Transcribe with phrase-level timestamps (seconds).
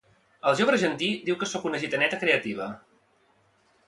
[0.51, 2.71] El jove argentí diu que sóc una gitaneta creativa